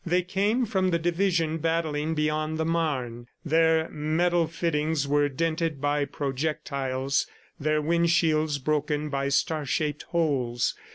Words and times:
They 0.03 0.23
came 0.23 0.65
from 0.65 0.89
the 0.89 0.97
division 0.97 1.59
battling 1.59 2.15
beyond 2.15 2.57
the 2.57 2.65
Marne. 2.65 3.27
Their 3.45 3.87
metal 3.91 4.47
fittings 4.47 5.07
were 5.07 5.29
dented 5.29 5.79
by 5.79 6.05
projectiles, 6.05 7.27
their 7.59 7.83
wind 7.83 8.09
shields 8.09 8.57
broken 8.57 9.09
by 9.09 9.29
star 9.29 9.63
shaped 9.63 10.01
holes. 10.09 10.73